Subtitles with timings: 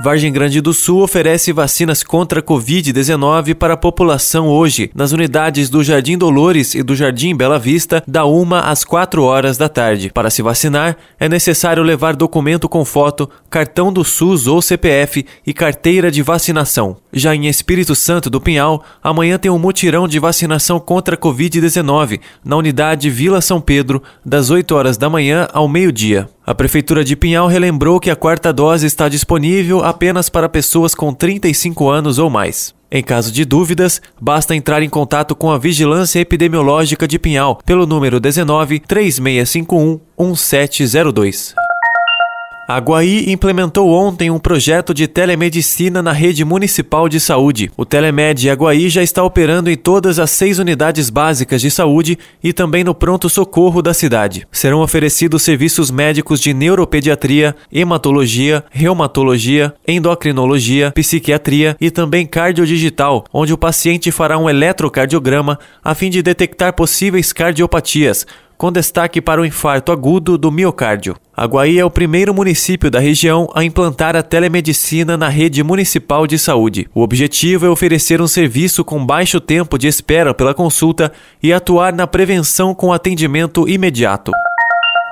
[0.00, 5.68] Vargem Grande do Sul oferece vacinas contra a Covid-19 para a população hoje, nas unidades
[5.68, 10.12] do Jardim Dolores e do Jardim Bela Vista, da 1 às 4 horas da tarde.
[10.14, 15.52] Para se vacinar, é necessário levar documento com foto, cartão do SUS ou CPF e
[15.52, 16.96] carteira de vacinação.
[17.12, 22.20] Já em Espírito Santo do Pinhal, amanhã tem um mutirão de vacinação contra a Covid-19
[22.44, 26.28] na unidade Vila São Pedro, das 8 horas da manhã ao meio-dia.
[26.48, 31.12] A Prefeitura de Pinhal relembrou que a quarta dose está disponível apenas para pessoas com
[31.12, 32.74] 35 anos ou mais.
[32.90, 37.86] Em caso de dúvidas, basta entrar em contato com a Vigilância Epidemiológica de Pinhal pelo
[37.86, 41.54] número 19 3651 1702.
[42.70, 47.70] A Guaí implementou ontem um projeto de telemedicina na rede municipal de saúde.
[47.78, 52.52] O Telemed Aguaí já está operando em todas as seis unidades básicas de saúde e
[52.52, 54.46] também no pronto-socorro da cidade.
[54.52, 63.56] Serão oferecidos serviços médicos de neuropediatria, hematologia, reumatologia, endocrinologia, psiquiatria e também cardiodigital, onde o
[63.56, 68.26] paciente fará um eletrocardiograma a fim de detectar possíveis cardiopatias
[68.58, 71.16] com destaque para o infarto agudo do miocárdio.
[71.34, 76.36] Aguaí é o primeiro município da região a implantar a telemedicina na rede municipal de
[76.36, 76.88] saúde.
[76.92, 81.92] O objetivo é oferecer um serviço com baixo tempo de espera pela consulta e atuar
[81.92, 84.32] na prevenção com atendimento imediato.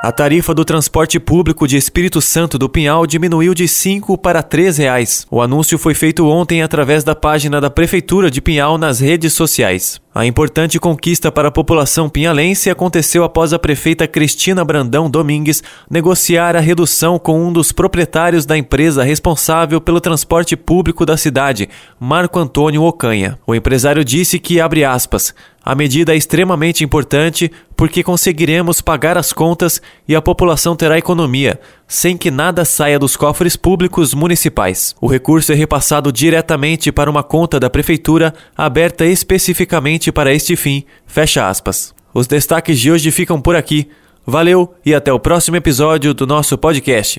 [0.07, 4.79] A tarifa do transporte público de Espírito Santo do Pinhal diminuiu de 5 para 3
[4.79, 5.27] reais.
[5.29, 10.01] O anúncio foi feito ontem através da página da Prefeitura de Pinhal nas redes sociais.
[10.15, 16.57] A importante conquista para a população pinhalense aconteceu após a prefeita Cristina Brandão Domingues negociar
[16.57, 21.69] a redução com um dos proprietários da empresa responsável pelo transporte público da cidade,
[22.01, 23.39] Marco Antônio Ocanha.
[23.47, 25.35] O empresário disse que, abre aspas,
[25.67, 31.59] a medida é extremamente importante porque conseguiremos pagar as contas e a população terá economia,
[31.89, 34.95] sem que nada saia dos cofres públicos municipais.
[35.01, 40.85] O recurso é repassado diretamente para uma conta da prefeitura aberta especificamente para este fim.
[41.05, 41.93] Fecha aspas.
[42.15, 43.89] Os destaques de hoje ficam por aqui.
[44.25, 47.19] Valeu e até o próximo episódio do nosso podcast.